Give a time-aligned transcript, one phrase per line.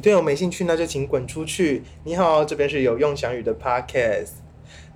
[0.00, 1.82] 对我没兴趣，那就请滚出去。
[2.04, 4.30] 你好，这边是有用翔宇的 Podcast。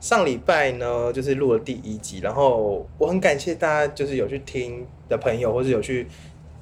[0.01, 6.07] 上礼拜呢，就是录了第一集，然后我很感谢大家，就是有去听的朋友，或者有去。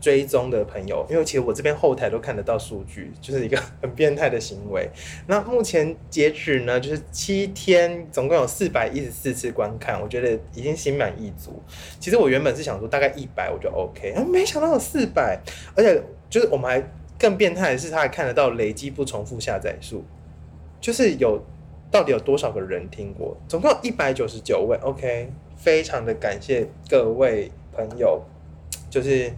[0.03, 4.91] 追踪的朋友，因为其实我这边后台都看得到数据，就是一个很变态的行为。
[5.29, 11.63] 那目前截止呢，就是七天，总共有四百一十四次观看，我觉得已经心满意足。
[12.01, 15.39] 其实我原本是想说大概一百我就 OK，没想到有四百，
[15.77, 16.85] 而且就是我们还
[17.23, 20.05] 更变态的是，他还看得到累积不重复下载数，
[20.81, 21.41] 就是有
[21.91, 28.21] 到底有多少个人听过，总共一百九十九位，OK，非常的感谢各位朋友，
[28.91, 29.33] 就是。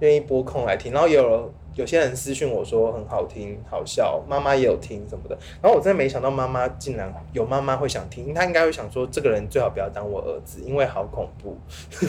[0.00, 5.36] 愿意拨空来听，然后有有些人私讯我说很好听、好笑，妈妈也有听什么的。
[5.60, 11.54] 然后我真的没想到妈妈竟然有妈妈会想听，她应该会想说这个人最好不要当我儿子，因为好恐怖，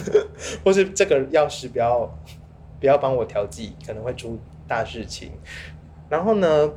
[0.63, 2.09] 或是这个钥匙不要
[2.79, 4.39] 不要帮我调剂，可能会出
[4.71, 5.31] 大事情。
[6.09, 6.71] 然后呢？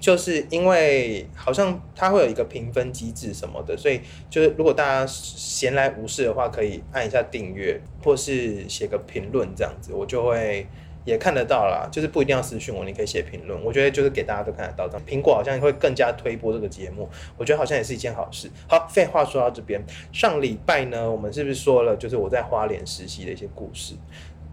[0.00, 10.66] 就是因为好像它会有一个评分机制什么的，所以就是如果大家闲来无事的话，可以按一下订阅，或是写个评论这样子，我就会
[11.04, 11.88] 也看得到啦。
[11.92, 14.88] 就是不一定要私讯我，你可以写评论，我觉得就是给大家都看得到。
[14.88, 18.50] 这样苹果好像会更加推播这个节目，我觉得好像也是一件好事。
[18.66, 23.94] 好，废话说到这边，上礼拜呢，我们是不是说了就是我在花莲实习的一些故事，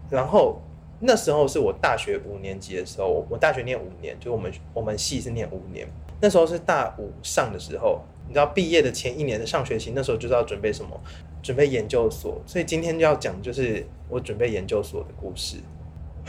[0.08, 0.62] 然后。
[1.00, 5.88] 那时候是我大学五年级的时候，我大学念五年，就我们我们系是念五年。
[6.20, 11.00] 那时候是大五上的时候，你知道毕业的前一年的上学期，那时候就知道准备什么，
[11.42, 12.38] 准备研究所。
[12.46, 15.56] 所以今天就要讲就是我准备研究所的故事。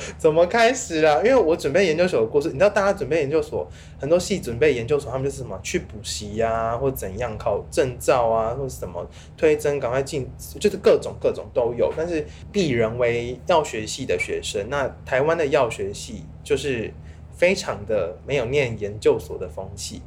[0.18, 1.18] 怎么开始啊？
[1.18, 3.68] 因为我准备研究所的故事，你知道，大家准备研究所，
[4.00, 9.06] 很多系准备研究所，他们就是什么去补习呀，或怎样考证照啊，或者什么
[9.38, 10.30] 推甄，赶快进，
[10.60, 11.94] 就是各种各种都有。
[11.96, 16.94] 但是，鄙人为药学系的学生，那台湾的药学系就是
[17.36, 20.02] 非常的没有念研究所的风气。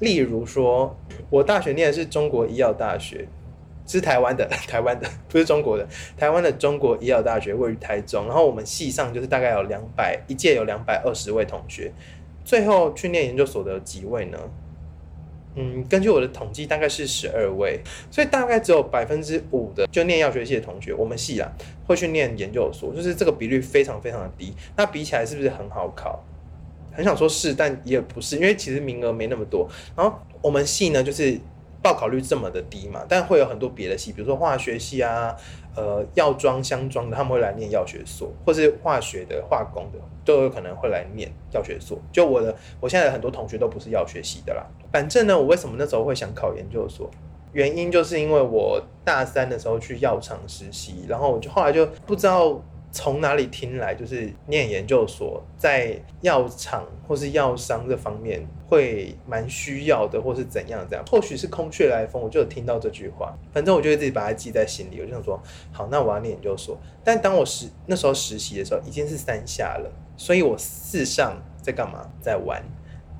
[0.00, 0.96] 例如说，
[1.30, 3.28] 我大学念的是中国医药大学。
[3.86, 5.86] 是台湾的， 台湾的不是中国的，
[6.16, 11.92] 台湾的中国医药大学位于台中，然后我们系上就是大概有两百一届有两百二十位同学，
[12.44, 14.38] 最后去念研究所的几位呢？
[15.56, 17.80] 嗯，根据我的统计大概是十二位，
[18.10, 21.52] 所以大概只有百分之五的就念药学系的同学，我们系啊
[21.86, 24.52] 会去念研究所，就是这个比率非常非常的低。
[24.76, 26.24] 那比起来是不是很好考？
[26.90, 29.68] 很想说是，但也不是，因为其实名额没那么多。
[29.94, 31.38] 然后我们系呢就是。
[31.84, 33.04] 报考率这么的低嘛？
[33.06, 35.36] 但会有很多别的系，比如说化学系啊，
[35.76, 41.98] 呃，药妆、箱装的，他们会来念药学所，或是化学的、化工的，都有可能会来念药学所。
[42.10, 44.64] 就我的，我现在很多同学都不是药学系的啦。
[44.90, 47.10] 反正呢，我为什么那时候会想考研究所？
[47.52, 52.58] 原因就是因为我大三的时候去药厂实习，然后我就后来就不知道。
[52.94, 61.04] 从哪里听来，就是念研究所在药厂或是药商这方面会蛮需要的，或是怎样怎样？
[61.10, 63.36] 或许是空穴来风，我就有听到这句话。
[63.52, 65.00] 反正我就会自己把它记在心里。
[65.00, 66.78] 我就想说，好，那我要念研究所。
[67.02, 72.08] 但当我实那时候实习的时候，已经是三下了，所以我四上在干嘛？
[72.20, 72.62] 在玩。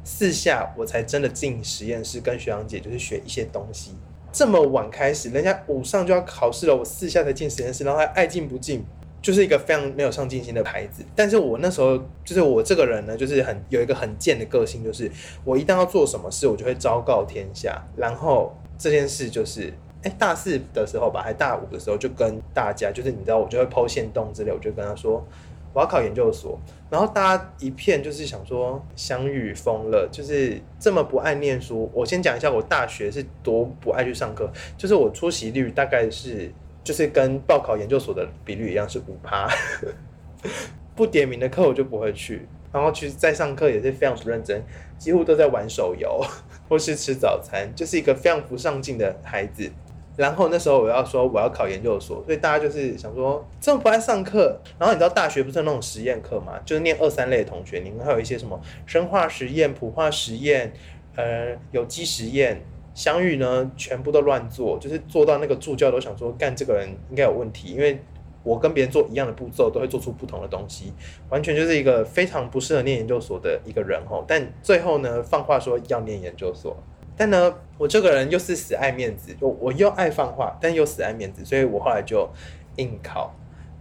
[0.04, 3.90] 四下我才真的进实验室，跟学长姐就是学一些东西。
[4.30, 8.84] 这么晚开始，人家五上就要考试了，我四下才进实验室，然后还爱进不进。
[9.24, 15.10] 就是一个非常没有上进心的牌子，但是我那时候就是我这个人呢，就是很有一个很贱的个性，就是
[15.44, 25.26] 我一旦要做什么事，我就会昭告天下，然后这件事就是，哎，大四的时候吧，还大五的时候，就跟大家，就是你知道，我就会抛线动之类，我就跟他说
[25.72, 31.90] 我要考研究所，然后大家一片就是想说相遇疯了，就是这么不爱念书。
[31.94, 36.52] 我先讲一下我大学是多不爱去上课，就是我出席率大概是。
[36.84, 39.48] 就是跟报考研究所的比率一样，是五趴。
[40.94, 44.62] 不点名的课我就不会去，然后其实在上课也是非常不认真，
[44.96, 46.24] 几乎都在玩手游
[46.68, 49.68] 或是吃早餐，就是一个非常不上进的孩子。
[50.16, 54.60] 然后那时候我要说我要考研究所，所以大家就是想说这么不爱上课。
[54.78, 60.72] 然后你知道大学不是那种实验课嘛，就是念二三类的同学，你们还有一些什么生化实验、普化实验、
[61.16, 62.60] 呃有机实验。
[62.94, 68.00] 相遇呢，全部都乱做，就是做到那个助教都想说，干这个人应该有问题，因为
[68.44, 70.92] 我跟别人做一样的步骤，都会做出不同的东西，
[71.28, 74.24] 完全就是一个非常不适合念研究所的一个人吼。
[74.28, 76.76] 但最后呢，放话说要念研究所，
[77.16, 82.28] 但呢，我这个人又是死爱面子，我我又爱放话，但又死爱面子，所以我后来就
[82.76, 83.34] 硬考，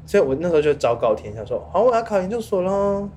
[0.05, 3.07] 所以我那时候就昭告天下说，好，我要考研究所喽。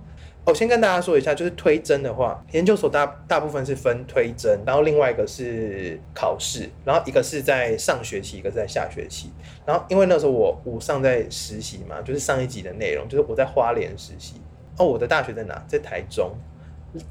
[0.47, 9.33] 我先跟大家说一下，就是推甄的话，研究所大大部分是分推甄，然后另外一个是考试，然后一个是在上学期，一个是在下学期。
[9.67, 14.35] 然后因为那时候我我上在实习嘛，就是上一集的内容，就是我在花莲实习。
[14.79, 15.61] 哦，我的大学在哪？
[15.67, 16.31] 在台中。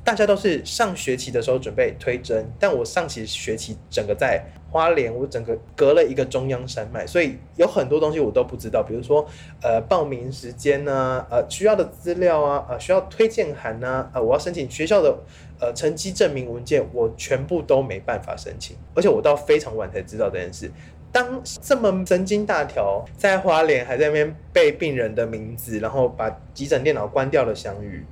[0.04, 9.26] 大家都是上学期的时候准备推甄，但我上期学期整个在花莲，我整个隔了一个中央山脉，所以有很多东西我都不知道，比如说
[9.62, 15.18] 呃报名时间呢，呃需要的资料啊，呃需要推荐函呢，呃我要申请学校的
[15.60, 20.70] 呃成绩证明文件，我全部都没办法申请，而且我到非常晚才知道这件事。
[21.12, 28.06] 当这么神经大条，在花莲还在那边背病人的名字，然后把急诊电脑关掉了相遇。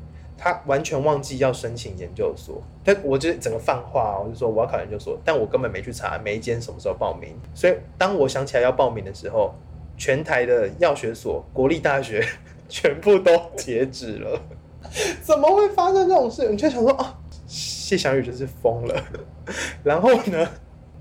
[0.43, 7.29] 他完全忘记要申请研究所，但我就整个放话，我就说我要考研究所，但我根本没去查每一间什么时候报名。
[7.53, 9.55] 所以当我想起来要报名的时候，
[9.95, 12.27] 全台的药学所、国立大学
[12.67, 14.41] 全部都截止了。
[15.23, 16.49] 怎么会发生这种事？
[16.49, 17.15] 你就想说，哦，
[17.47, 19.01] 谢祥宇就是疯了。
[19.81, 20.45] 然后呢，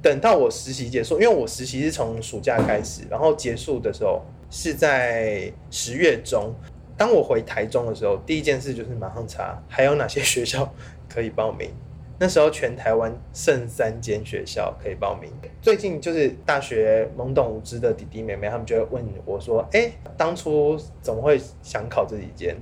[0.00, 4.23] 等到我实习结束，因为我实习是从暑假开始，然后结束的时候
[4.53, 6.55] 是在十月中。
[6.97, 10.73] 当我回台中的时候，第一件事就是马上查还有哪些学校
[11.09, 11.71] 可以报名。
[12.19, 15.29] 那时候全台湾剩三间学校可以报名。
[15.61, 22.56] 最近就是大学懵懂无知的弟弟妹妹，他们就会问我说：“哎，当初怎么会想考这几间？”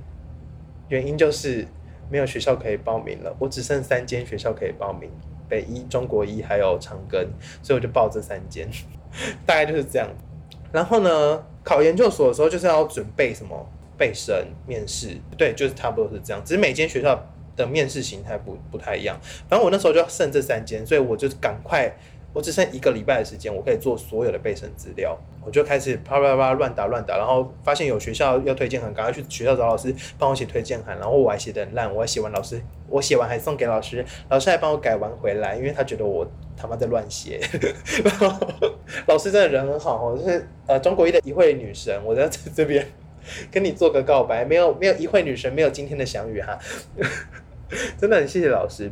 [0.89, 1.67] 原因就是
[2.09, 5.11] 没有学校可以报名了，我只剩三间学校可以报名：
[5.47, 7.27] 北医、中国医还有长庚，
[7.61, 8.67] 所以我就报这三间。
[9.45, 10.07] 大概就是这样。
[10.71, 13.69] 然后呢，考研究所的时候就是要准备什么？
[14.01, 16.41] 备审、面试，对，就是差不多是这样。
[16.43, 17.23] 只是每间学校
[17.55, 19.15] 的面试形态不不太一样。
[19.47, 21.95] 反正我那时候就剩这三间，所以我就赶快，
[22.33, 25.15] 我只剩一个礼拜的时间，我可以做所有的备审资料。
[25.45, 30.97] 我就开始啪啪啪乱打乱打，然后发现有学校要推荐函，赶快去学校找老师帮我写推荐函。
[30.97, 32.59] 然后我还写的很烂，我还写完老师，
[32.89, 36.25] 我写完还送给老师，老师还帮我改完回来，因为他觉得我
[36.57, 37.39] 他妈在乱写。
[39.07, 42.87] 老师真的人很好哦，就是呃中国一的一位女神，我在这边。
[43.51, 46.57] 跟你做个告白，没有没有一会女神，没有今天的相遇哈，
[47.97, 48.91] 真的很谢谢老师，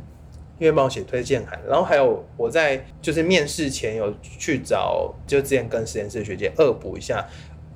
[0.57, 7.27] 因为帮我写推荐函，然后还有我在就是面试前有去找，就之前跟实验室学姐恶补一下，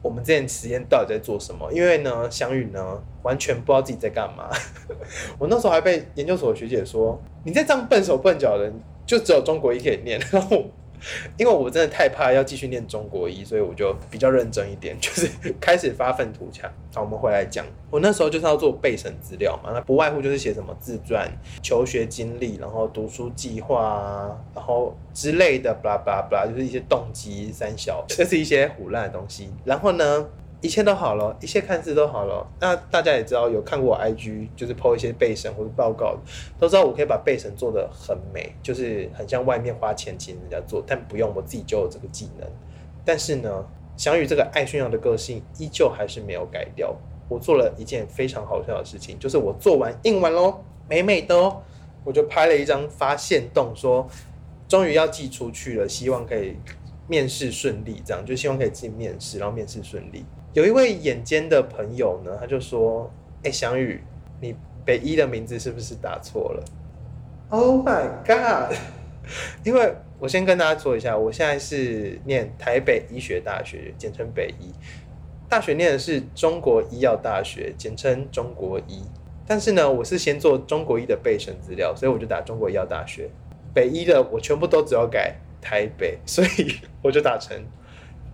[0.01, 4.50] 我们这件实验到底在做什么，因为呢相遇呢完全不知道自己在干嘛，
[5.39, 8.71] 我那时候还被研究所学姐说，你在这样笨手笨脚的，
[9.05, 10.65] 就只有中国一可以念， 然后。
[11.38, 15.29] 因为我真的太怕要继续念中国医，所以我就比较认真一点， 就是
[15.59, 16.69] 开始发愤图强。
[16.94, 21.29] 好，我们回来讲，我那时候就是要做备审资料嘛，那不外乎就是写什么自传、
[21.61, 29.50] 求学经历，然后读书计划啊，然后之类的，巴拉巴拉巴拉，就是一些动机三小， 这是一些胡乱的东西。
[29.65, 30.25] 然后呢？
[30.63, 32.48] 一切都好了，一切看似都好了。
[32.62, 36.18] 那大家也知道，有看过我 IG，就是 po 一些背审或者报告，
[36.57, 42.50] 都知道我可以把背审做的很美，就是很像外面花钱请人家做，但不用我自己就有这个技能。
[43.04, 43.65] 但是呢，
[43.98, 46.95] 翔宇这个爱炫耀的个性依旧还是没有改掉。
[47.27, 51.62] 我做了一件非常好笑的事情，就是我做完印完喽，美美的哦，
[52.06, 54.07] 我就拍了一张发现动，说
[54.69, 56.56] 终于要寄出去了，希望可以
[57.10, 60.24] 面试顺利，这样就希望可以进面试，然后面试顺利。
[60.53, 63.11] 有一位眼尖的朋友呢，他就说
[63.44, 64.01] ：“哎，翔宇，
[64.39, 64.55] 你
[64.85, 66.63] 北医的名字是不是打错了
[67.50, 68.75] ？”Oh my god！
[69.63, 74.72] 因为我先跟大家说一下，我现在是念台北医学大学，简称北医。
[75.50, 79.03] 大学念的是中国医药大学，简称中国医。
[79.48, 83.29] 但是呢，我是先做中国医的备审资料，所以我就打中国医药大学。
[83.74, 87.60] 北医的我全部都只要改台北，所以我就打成。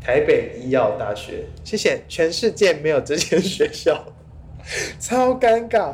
[0.01, 2.01] 台北医药大学，谢谢。
[2.07, 4.05] 全世界没有这间学校，
[4.99, 5.93] 超尴尬。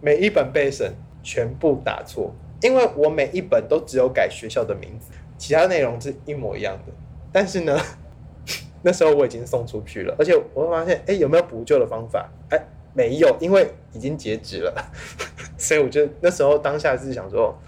[0.00, 6.92] 每一本备审全部打错，因为我每一本都只有改学校的名字，其他内容是一模一样的。
[7.32, 7.80] 但是呢，
[8.82, 12.30] 那时候我已经送出去了，而且我会发现，哎，有没有补救的方法？
[12.50, 14.92] 哎，没有，因为已经截止了。
[15.56, 17.58] 所以我就那时候当下是想说，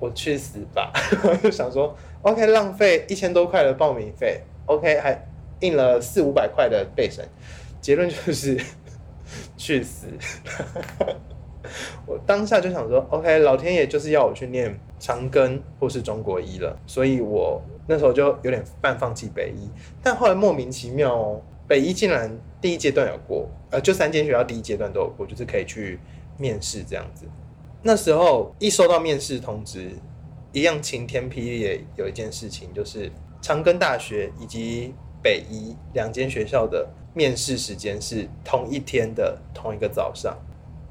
[0.00, 0.92] 我去死吧！
[1.40, 5.26] 就想说，OK，浪费一千多块的报名费，OK，还。
[5.60, 7.26] 印了四五百块的备审，
[7.80, 8.60] 结论就是
[9.56, 10.06] 去死。
[12.06, 19.68] 我当下就想说，OK，老天爷就是要我去念长庚或是中国医了，所以我那时候就有点半放弃北医。
[20.00, 25.98] 但后来莫名其妙哦，北医竟然第一阶段有过，呃，就三间学校第一阶段都有过，就是可以去
[26.38, 27.26] 面试这样子。
[27.82, 29.90] 那时候一收到面试通知，
[30.52, 33.10] 一样晴天霹雳，有一件事情就是
[33.42, 34.94] 长庚大学以及。
[35.26, 40.38] 北一两间学校的面试时间是同一天的同一个早上，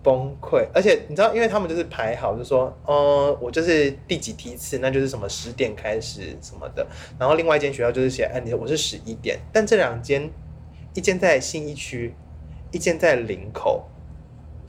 [0.04, 0.68] 崩溃。
[0.74, 6.86] 而且你知道，因为他们就是排好，就说，哦，我就是第几梯次，那就是什么十点开始什么的。
[7.18, 9.39] 然后另外一间学校就是写，哎，你我是十一点。
[9.54, 10.30] 但这两间，
[10.94, 12.13] 一间在信义区，
[12.74, 13.86] 一间在林口，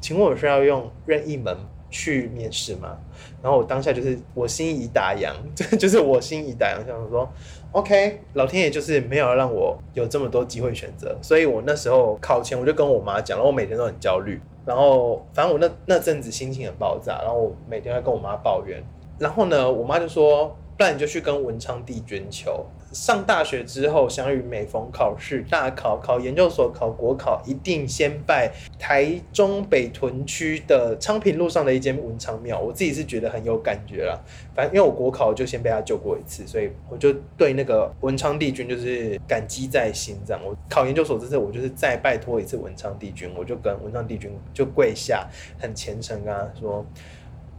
[0.01, 1.57] 请问我是要用任意门
[1.97, 2.99] 去面试嘛。
[3.43, 7.27] 然后我当下就是我心已打烊，这 就是我心已打烊，想说
[7.73, 18.83] OK，老天爷就是没有让我有这么多机会选择，所以我那时候考前我就跟我妈讲，了我每天都很焦虑，然后反正我那那阵子心情很爆炸，然后我每天在跟我妈抱怨，
[19.19, 22.67] 然后呢，我妈就说，不然你就去跟文昌帝捐求。
[22.93, 32.59] 上大学之后，想与每逢考试、大考、考研究所、考国考，一定先拜台中北屯区的昌平路上的一间文昌庙。
[32.59, 34.19] 我自己是觉得很有感觉啦，
[34.55, 40.17] 反正因为我国考就先被他救过一次，所以我就对那个文昌帝君就是感激在心。
[40.27, 45.29] 这样，我考研究所这次，我就是再拜托一次文昌帝君，我就跟文昌帝君就跪下，
[45.59, 46.87] 很虔诚跟他说。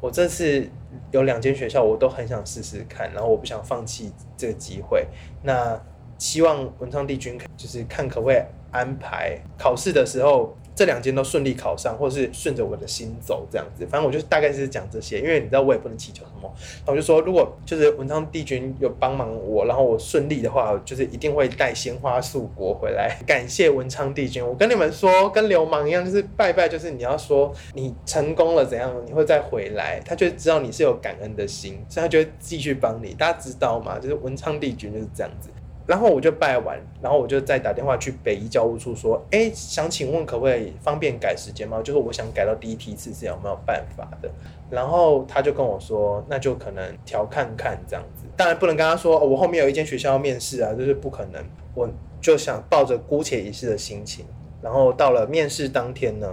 [0.01, 0.68] 我这次
[1.12, 5.08] 有两间学校，我都很想试试看，然后我不想放弃这个机会。
[5.44, 5.80] 那
[6.18, 10.57] 希望文昌帝君就是看可不可以安排考试的时候。
[10.78, 16.54] 这两间都顺利考上，或是顺着我的心走这样子，反正我就大概是讲这些，因为你知道我也不能祈求什么，
[16.86, 24.46] 我就说如果就是文昌帝君有帮忙我，然后我顺利的话，就是一定会带鲜花素果回来感谢文昌帝君。
[24.46, 33.16] 我跟你们说，跟流氓一样，就是拜拜，就是你要说你成功了怎样，你会再回来，他就知道你是有感恩的心，所以他就会继续帮你。
[33.16, 33.98] 大家知道吗？
[33.98, 35.50] 就是文昌帝君就是这样子。
[35.88, 41.82] 然后我就拜完，然后我就再打电话去北医教务处说，哎，想请问可不可以方便改时间吗？
[41.82, 44.29] 就是我想改到第一梯次是有没有办法的？
[44.70, 48.25] 然后他就跟我说，那就可能调看看这样子。
[48.36, 51.41] 当然不能跟他说，我后面有一间学校要面试啊，就是不可能。
[51.74, 51.89] 我
[52.20, 54.25] 就想抱着姑且一试的心情，
[54.62, 56.29] 然后到了面试当天呢，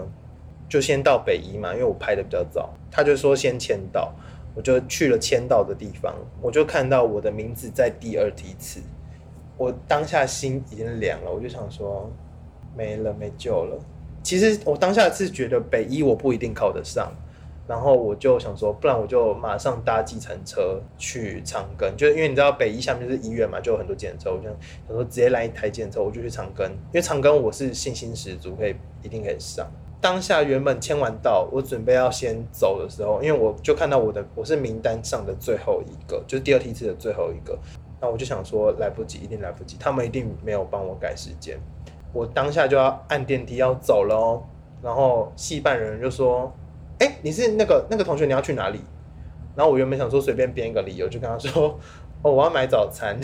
[0.68, 2.74] 就先到北医嘛，因为我拍的比较早。
[2.90, 4.12] 他就说先签到，
[4.56, 8.80] 我就去了签到的地方，我就看到我的名字在第二梯次。
[9.56, 12.10] 我当下心已经凉了，我就想说
[12.76, 13.78] 没了没救了。
[14.22, 17.12] 其实我当下是觉得北医我不一定考得上，
[17.68, 24.30] 然后我就想说，不然我就马上搭计程车去长庚，就是因为你知道北医下面就是医院嘛，就有很多检测。
[24.32, 24.56] 我就想
[24.88, 29.70] 说直接来一台检测，我就去长庚，因为长庚我是信心十足，可以一定可以上。
[30.00, 37.58] 当下原本签完到，我准备要先走的时候，因为我就看到我的我是名单上的最后一个，就是第二梯次的最后一个。
[38.04, 41.58] 那我就想说，来不及，一定来不及，他们一定没有帮我改时间。
[42.12, 44.42] 我当下就要按电梯要走了哦。
[44.82, 46.52] 然后戏办人就说
[47.00, 48.80] ：“哎，你是那个那个同学，你要去哪里？”
[49.56, 51.80] 然后我原本想说随便编一个理由，就跟他说
[52.20, 53.18] ：“哦，我要买早餐。”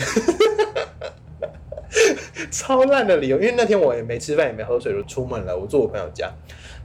[2.49, 5.55] 超烂的理由，因为那天我也没吃饭，也没喝水，就出门了。
[5.55, 6.27] 我住我朋友家，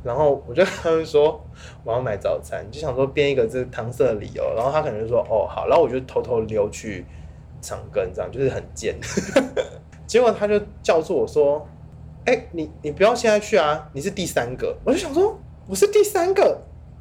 [0.05, 1.43] 然后我就跟他们说
[1.83, 4.45] 我要买早餐，就想说编一个这搪塞的理由。
[4.55, 7.07] 然后他可能就说：“哦，好。”然后我就偷偷溜去。
[7.67, 8.95] 长根这样就是很贱，
[10.07, 11.67] 结果他就叫住我说
[12.25, 16.61] ：“哎，你你不要现在去啊，你是第三个。”我就想说：“我是第三个，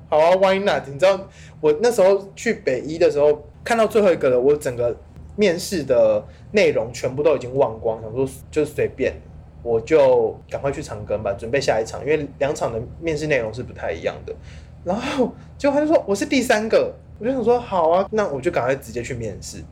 [0.10, 0.88] 好啊，Why not？
[0.88, 1.30] 你知道
[1.62, 4.98] 我那时候去北一的时候，看到最后一个了，我整个
[5.36, 9.14] 面试的内容全部都已经忘光，想说就随便，
[9.62, 14.34] 我就赶快去长庚吧，准备下一场，因为两场的面试内容是不太一样的。
[14.84, 19.64] 然后结果他就说我是第三个，我就想说好啊，那我就赶快直接去面试。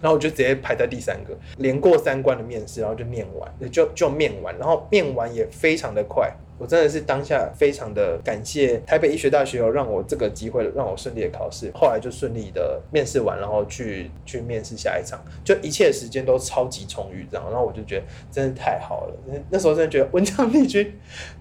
[0.00, 6.32] 然后我就直接排在第三个，连过三关的面试，然后就面完，就就面完，然后面完也非常的快。
[6.58, 11.70] 我真的是当下非常的感谢台北医学大学有让我这个机会，让我顺利的考试。
[11.74, 17.46] 后来就顺利的面试完，然后去去面试下一场，就一切时间都超级充裕，这样。
[17.50, 19.14] 然后我就觉得真的太好了，
[19.48, 20.94] 那时候真的觉得文昌帝君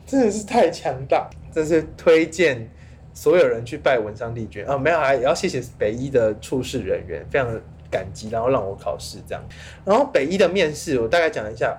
[0.06, 2.70] 真的是太强大，真是推荐
[3.14, 4.78] 所有人去拜文昌帝君啊！
[4.78, 7.62] 没有还也要谢谢北医的处事人员，非常。
[7.90, 9.44] 感激，然后让我考试这样，
[9.86, 11.78] 然后北医的面试我大概讲一下，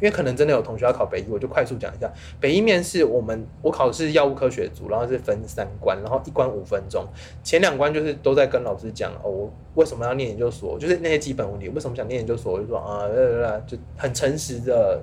[0.00, 2.08] 因为可能真的有同学要考北医，我就快速讲一下。
[2.40, 7.04] 北医面试我们我考试药物科学组，然后是分三关，然后一关五分钟，
[7.42, 13.08] 前两关就是都在跟老师讲哦，我为什么要念研究所，就是那些基本问题，为什么想念研究所，我就说啊，
[13.66, 15.02] 就很诚实的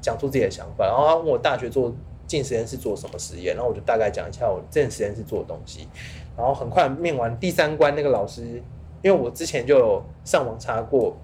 [0.00, 1.92] 讲出自己的想法，然后他问我大学做
[2.28, 5.88] 进实验室做什么实验，然后我就大概讲一下我进实验室做的东西，
[6.36, 8.62] 然后很快面完第三关，那个老师。
[9.02, 11.16] 因为我之前就有上网查过，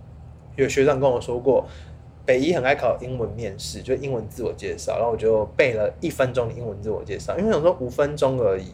[0.57, 1.67] 有学长跟我说过，
[2.25, 8.71] 北医很爱考英文面试，就英文自我介绍，然后我就背了一分钟的英文自我介绍，因为想说五分钟而已，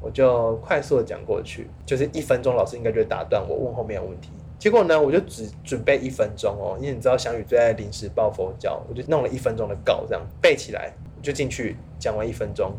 [0.00, 4.30] 我就快速的讲过去，就是一分钟，老师应该就会打断我问后面的问题。
[4.58, 12.72] 结果呢，我就只准备一分钟哦，因为你知道翔宇最爱临时抱佛脚，我就弄了一分钟的稿，这样背起来，我就进去讲完一分钟，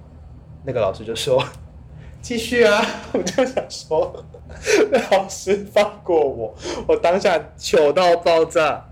[0.64, 1.44] 那个老师就说。
[2.24, 2.82] 继续啊！
[3.12, 4.24] 我就想说，
[5.12, 6.54] 老师放过我，
[6.88, 8.86] 我当下糗到爆炸，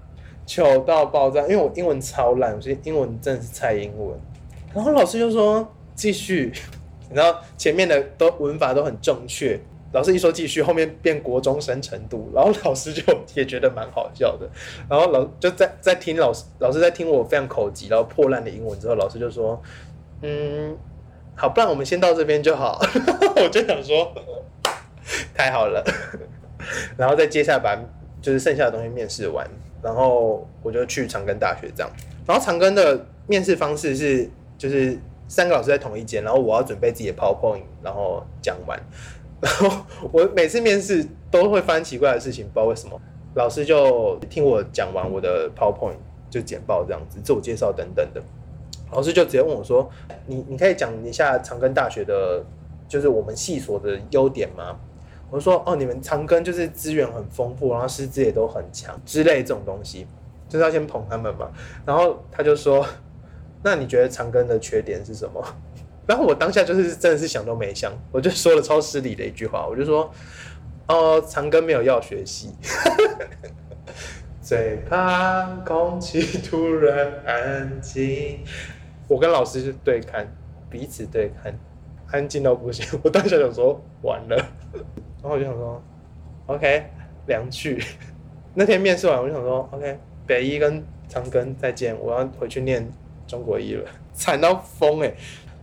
[0.46, 4.18] 糗到爆炸，因为我英文超烂，所以英文真的是菜英文。
[4.74, 6.54] 然后老师就说继续，
[7.14, 9.60] 然后前面的都文法都很正确，
[9.92, 13.04] 老师一说继续，后面变国中生程度，然后老师就
[13.36, 14.50] 也觉得蛮好笑的，
[14.90, 19.62] 然后老就在在听老师老师在听我非常口急然后破烂的英文之后，老师就说，
[20.22, 20.78] 嗯，
[21.36, 22.80] 好，不然我们先到这边就好，
[23.36, 24.10] 我就想说，
[25.36, 25.84] 太好了，
[26.98, 27.76] 然后再接下来把
[28.22, 29.48] 就是剩下的东西面试完，
[29.82, 31.92] 然后我就去长庚大学这样，
[32.26, 34.98] 然后长庚的面试方式是就是。
[35.34, 38.78] 三个老师在同一间，然后我要准备自己的 PowerPoint，然后讲完。
[39.40, 43.00] 然后我每次面试都会发生奇怪的事情，不知道为什么。
[43.36, 45.96] 老师就听我讲完我的 PowerPoint，
[46.30, 48.22] 就简报这样子，自我介绍等等的。
[48.92, 49.90] 老师就直接问我说
[50.28, 52.44] ：“你你可以讲一下长庚大学的，
[52.90, 54.78] 就是我们系所的优点吗？”
[55.32, 60.06] 我说：“哦，你们长庚就是资源很丰富，然后师资也都很强之类这种东西，
[60.48, 61.50] 就是要先捧他们嘛。”
[61.86, 62.86] 然后他就说。
[63.64, 65.40] 那你觉得长庚的缺点是什么？
[66.08, 70.12] 然后我当下就是真的是想都没想，我就说了超失礼的一句话，我就说
[70.90, 72.56] ：“哦，长庚没有要学习。”
[74.42, 78.40] 最怕空气突然安静。
[79.08, 80.28] 我跟老师对看，
[80.68, 81.56] 彼此对看，
[82.12, 83.00] 安静到不行。
[83.04, 84.44] 我当下想说完了，
[85.22, 85.82] 然后我就想说
[86.48, 86.84] ：“OK，
[87.28, 87.84] 良去。
[88.56, 92.90] ”那天面试完，我就想说：“OK，北医跟长庚再见，我要回去念。”
[93.28, 95.14] 中国一了， 惨到疯哎！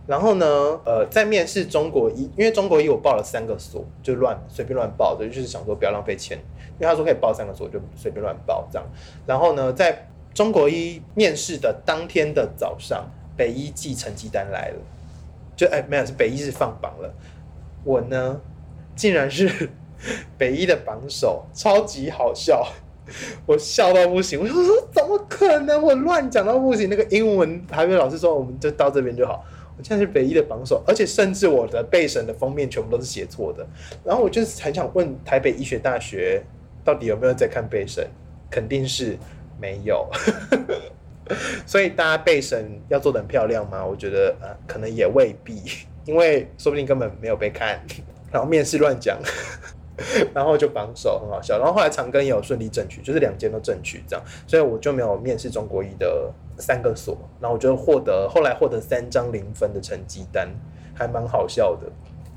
[0.07, 0.47] 然后呢，
[0.83, 8.87] 呃，在面试中国一，因为中国一我报了三个所，就乱随便乱报的，就是想说不要浪费钱，因为他说可以报三个所，就随便乱报这样。
[9.27, 14.77] 然后呢，在中国一面试的当天的早上，北一寄成绩单来了，
[15.55, 17.13] 就哎没有是北一是放榜了，
[17.83, 18.41] 我呢
[18.99, 19.69] 竟然是
[20.37, 22.67] 北一的榜首，超级好笑。
[23.47, 25.81] 我笑到不行，我说怎么可能？
[25.81, 26.89] 我乱讲到不行。
[26.89, 29.41] 那个英文台北老师说，我们就到这边就好。
[29.77, 33.65] 我现在是北一的榜首，而且甚至我的背审的封面全部都是写错的。
[34.03, 36.43] 然后我就是很想问台北医学大学
[36.83, 38.05] 到底有没有在看背审？
[38.51, 39.17] 肯定是
[39.59, 40.07] 没有。
[41.65, 43.85] 所以大家背审要做的很漂亮吗？
[43.85, 45.63] 我觉得呃，可能也未必，
[46.05, 47.79] 因为说不定根本没有被看，
[48.31, 49.19] 然后面试乱讲。
[50.33, 51.57] 然后就榜首，很好笑。
[51.57, 57.17] 然后后来长庚也有顺利争取，就是两间都争取这样，所以我就没有面试中国一的三个所。
[57.41, 60.47] 然后我就获得后来获得三张零分的成绩单，
[60.95, 61.85] 还蛮好笑的。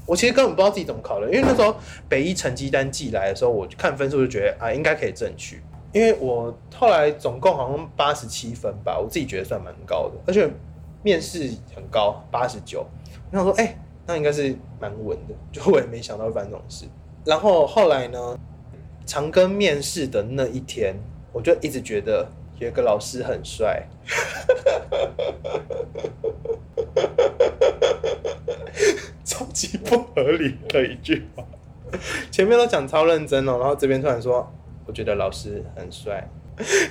[0.04, 1.72] 我其实根本不知道自己怎么考的，因为那时候
[2.08, 10.50] 北一成绩单寄来的时候，我看分数就觉得啊应该可以争取，因为我后来总共好像八十七分吧，我自己觉得算蛮高的，而且
[11.04, 12.84] 面试很高，八十九。
[13.30, 16.86] 我想说，哎，那应该是蛮稳的，就我也没想到会发生这种事。
[17.24, 18.38] 然后后来呢？
[19.04, 20.94] 长庚面试的那一天，
[21.32, 22.24] 我就一直觉得
[22.60, 23.84] 有一个老师很帅，
[29.24, 31.44] 超级不合理的一句话。
[32.30, 34.48] 前面都讲超认真哦，然后这边突然说，
[34.86, 36.30] 我觉得老师很帅，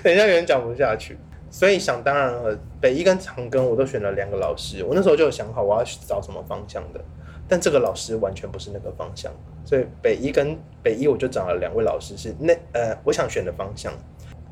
[0.03, 1.17] 等一下有人讲不下去。
[1.51, 7.01] 所以想当然了，北一跟长庚我都选了两个老师，我那时候就有想好我要找什么方向的。
[7.47, 9.29] 但这个老师完全不是那个方向，
[9.65, 13.91] 所以北一跟北一我就找了两位老师，是那呃我想选的方向。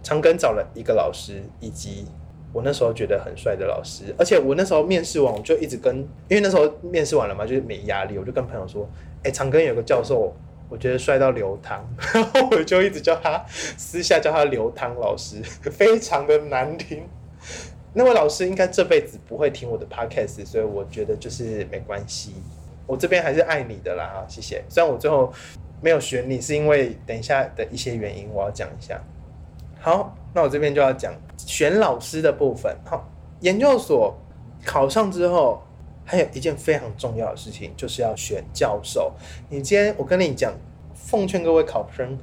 [0.03, 2.05] 长庚找了一个老师，以及
[2.51, 8.85] 我那时候觉得很帅的老师，而且我那时候面试完我就一直跟，因为那时候面试完了嘛，就是没压力，我就跟朋友说，
[9.23, 10.33] 哎，长庚有个教授，
[10.69, 17.03] 我觉得帅到流汤，然后我就一直叫他私下叫他流汤老师，非常的难听。
[17.91, 22.35] 那位老师应该这辈子不会听我的 podcast，所以我觉得就是没关系。
[22.85, 24.63] 我这边还是爱你的啦，谢谢。
[24.69, 25.33] 虽然我最后
[25.81, 29.01] 没有选你，是因为等一下的一些原因，我要讲一下。
[29.79, 32.75] 好，那我这边就要讲选老师的部分。
[32.85, 33.09] 好，
[33.41, 34.15] 研究所
[34.63, 35.61] 考上之后，
[36.09, 39.13] 还有一件非常重要的事情，就是要选教授。
[39.47, 40.51] 你今天我跟你讲，
[40.95, 42.17] 奉劝各位考生，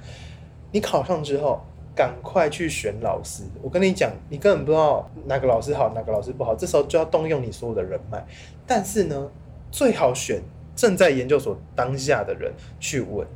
[0.72, 1.60] 你考上之后，
[1.94, 3.44] 赶快去选老师。
[3.62, 8.26] 我跟你讲，你根本不知道哪个老师好，哪个老师不好，这时候就要动用你所有的人脉。
[8.66, 9.30] 但是呢，
[9.70, 10.42] 最好选。
[10.74, 13.26] 正在研究所当下的人去问，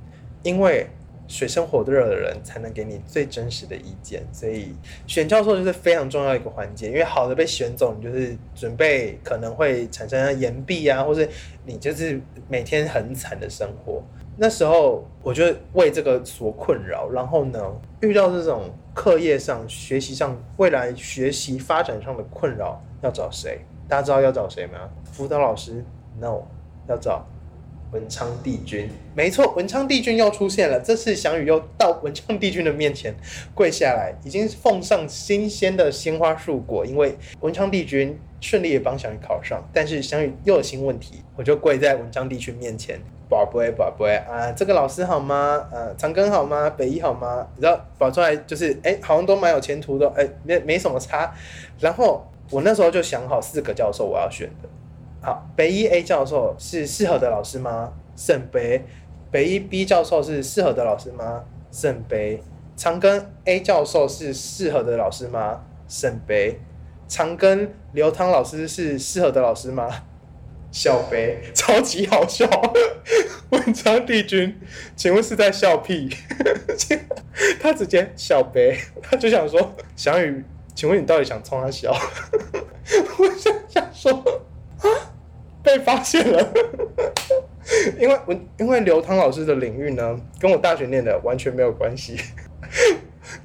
[0.42, 0.86] 因为
[1.30, 4.74] 水深火热的人才能给你最真实的意见，所以
[5.06, 6.88] 选教授就是非常重要一个环节。
[6.88, 11.28] 因为好的被选走，你就是准备可能会产生岩壁啊，或是
[11.64, 14.02] 你就是每天很惨的生活。
[14.36, 17.60] 那时候我就为这个所困扰，然后呢，
[18.00, 23.60] 遇到这种课业上、学习上、未来学习发展上的困扰，要找谁？
[23.88, 24.90] 大家知道要找谁吗？
[25.04, 25.84] 辅导老师
[26.18, 26.42] ？No。
[26.88, 27.24] 要找
[27.92, 30.78] 文昌帝君，没错，文昌帝君又出现了。
[30.80, 33.12] 这次翔宇又到文昌帝君的面前
[33.54, 36.86] 跪下来，已经奉上新鲜的鲜花束果。
[36.86, 45.66] 因为文昌帝君顺利的帮翔宇考上，但是翔宇又有新问题，我就跪在文昌帝君面前，宝贝宝贝啊，这个老师好吗？
[45.72, 46.70] 呃，长庚好吗？
[46.70, 47.44] 北医好吗？
[47.56, 51.34] 你知道保出来就是，哎，好像都蛮有前途的，哎，没没什么差。
[51.80, 54.68] 然后我那时候就想好四个教授我要选的。
[55.22, 57.92] 好，北一 A 教授是适合的老师吗？
[58.16, 58.84] 圣杯。
[59.30, 61.44] 北一 B 教授是适合的老师吗？
[61.70, 62.42] 圣杯。
[62.76, 65.62] 长庚 A 教授是适合的老师吗？
[65.86, 66.58] 圣杯。
[67.06, 69.88] 长庚刘汤老师是适合的老师吗？
[70.72, 72.48] 小杯，超级好笑。
[73.50, 74.58] 文昌帝君，
[74.94, 76.08] 请问是在笑屁？
[77.60, 81.92] 他直接小杯，他就想说，翔宇，请问你到底想冲他笑？
[83.18, 84.12] 我想想说。
[84.78, 85.09] 啊
[85.62, 86.52] 被发现了，
[88.00, 92.16] 因为我因为刘汤老师的领域呢，跟我大学念的完全没有关系。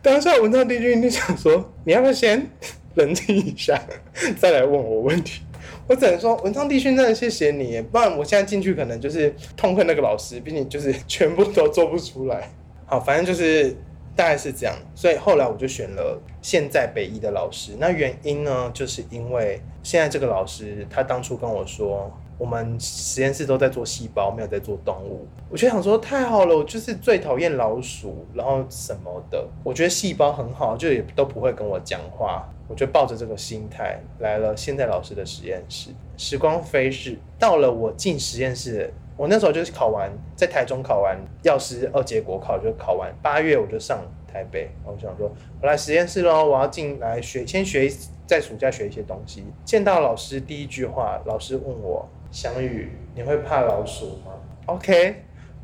[0.01, 2.47] 当下文章帝君就想说，你要不要先
[2.95, 3.80] 冷静一下，
[4.39, 5.41] 再来问我问题？
[5.88, 12.49] 我只能说，文昌帝君真的谢谢你，不然我现在进去可能就是痛恨那个老师，毕竟就是全部都做不出来。
[12.88, 13.75] 好，反正就是
[14.15, 17.71] 大概是这样，所以后来我就选了现在北医的老师。
[17.79, 19.60] 那原因呢，就是因为。
[19.81, 25.27] 现在这个老师，他当初跟我说，我们实验室都在做细胞，没有在做动物。
[25.47, 29.47] 我就想说，太好了，我就是最讨厌老鼠，然后什么的。
[29.63, 32.47] 我觉得细胞很好，就也都不会跟我讲话。
[32.67, 35.91] 我就抱着这个心态来了现在老师的实验室。
[36.17, 44.69] 时光飞逝，到了我进实验室，我那时候就是考完，在台中考完药师二结果考就考完，八月我就上台北。
[44.86, 47.91] 我想说，我来实验室喽，我要进来学，先学。
[48.28, 54.34] 在暑假学一些东西，见到老师第一句话，老师问我：“翔宇，你会怕老鼠吗？
[54.65, 55.17] ”OK，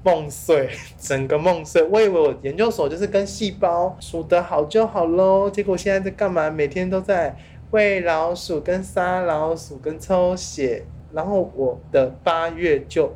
[0.03, 1.81] 梦碎，整个梦碎。
[1.81, 6.51] 我以为我研究所就是跟细胞数得好就好喽，结果现在在干嘛？
[6.51, 7.35] 每天都在
[7.71, 13.11] 喂老鼠、跟杀老鼠、跟抽血，然后我的八月就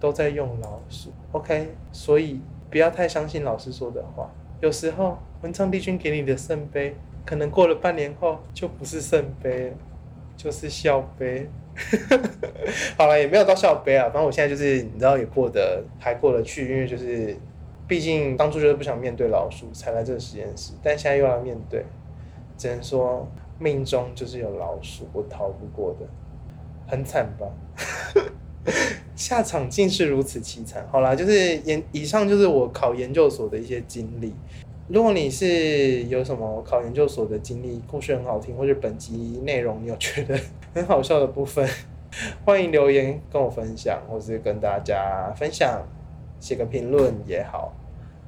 [0.00, 1.12] 都在用老鼠。
[1.32, 4.30] OK，所以不要太相信老师说的话，
[4.60, 6.94] 有时候文昌帝君给你的圣杯。
[7.24, 9.74] 可能过了半年后就不是圣杯，
[10.36, 11.50] 就是笑杯。
[12.96, 14.04] 好了，也没有到笑杯啊。
[14.04, 17.36] 反正我现在就是你知道也过得还过得去，因为就是
[17.88, 21.84] 毕竟当初就是不想面对老鼠才来这个实验室，但现在又要面对，
[22.56, 23.26] 只能说
[23.58, 26.06] 命中就是有老鼠，我逃不过的，
[26.86, 27.46] 很惨吧？
[29.16, 30.86] 下场竟是如此凄惨。
[30.92, 34.32] 好啦，就是研以上就是我考研究所的一些经历。
[34.88, 40.38] 如果你是有什么考研究所的经历，故事很好听，或者本集内容你有觉得
[40.74, 41.68] 很好笑的部分，
[42.46, 45.82] 欢迎留言跟我分享，或是跟大家分享，
[46.38, 47.72] 写个评论也好。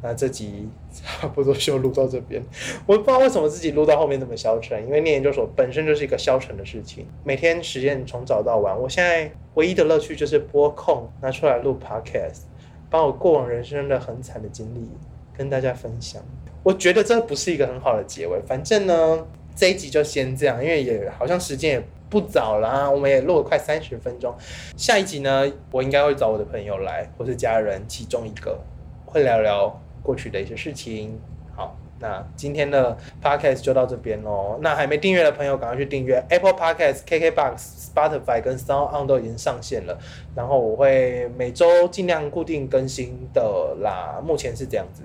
[0.01, 2.43] 那这集差不多就录到这边，
[2.87, 8.79] 我不知道为什么自己录到后面那么消沉，因为念研究所本身就是一个消沉的事情，每天实验从早到晚。
[8.81, 12.43] 我现在唯一的乐趣就是播控拿出来录 podcast，
[12.89, 14.89] 把我过往人生的很惨的经历
[15.37, 16.23] 跟大家分享。
[16.63, 18.41] 我觉得这不是一个很好的结尾。
[18.47, 24.35] 反正呢，这一集就先这样，因为也好像时间也不早了，我们也录了快三十分钟。
[24.77, 28.59] 下一集呢，我应该会找我的朋友来，或是家人其中一个，
[29.07, 31.19] 会聊聊过去的一些事情。
[31.55, 34.59] 好，那今天的 podcast 就到这边喽。
[34.63, 39.99] 那还没订阅的朋友，赶快去订阅 Apple Podcast、KKBox、Spotify 跟 Sound On 都已经上线了。
[40.35, 44.23] 然后我会每周尽量固定更新的啦。
[44.25, 45.03] 目前是这样子。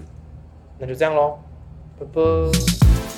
[0.78, 1.40] 那就这样喽，
[2.00, 3.13] 拜拜。